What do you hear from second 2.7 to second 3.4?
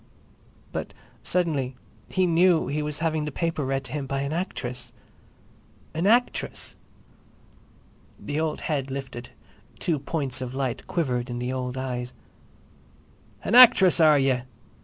was having the